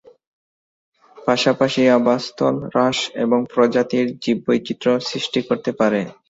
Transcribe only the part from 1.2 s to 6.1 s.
পাশাপাশি আবাসস্থল হ্রাস এবং প্রজাতির জীববৈচিত্র্য সৃষ্টি করতে পারে।